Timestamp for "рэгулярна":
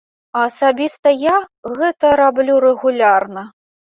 2.65-3.41